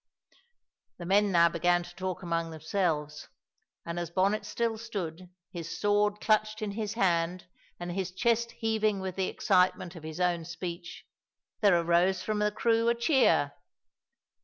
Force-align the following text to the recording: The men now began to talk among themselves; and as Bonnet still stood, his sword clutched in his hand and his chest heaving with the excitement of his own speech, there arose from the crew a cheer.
The 0.97 1.05
men 1.05 1.31
now 1.31 1.47
began 1.47 1.83
to 1.83 1.95
talk 1.95 2.23
among 2.23 2.49
themselves; 2.49 3.29
and 3.85 3.99
as 3.99 4.09
Bonnet 4.09 4.47
still 4.47 4.79
stood, 4.79 5.29
his 5.51 5.77
sword 5.79 6.19
clutched 6.19 6.63
in 6.63 6.71
his 6.71 6.93
hand 6.95 7.45
and 7.79 7.91
his 7.91 8.11
chest 8.11 8.49
heaving 8.53 8.99
with 8.99 9.15
the 9.15 9.27
excitement 9.27 9.95
of 9.95 10.01
his 10.01 10.19
own 10.19 10.43
speech, 10.43 11.05
there 11.59 11.79
arose 11.79 12.23
from 12.23 12.39
the 12.39 12.49
crew 12.51 12.89
a 12.89 12.95
cheer. 12.95 13.51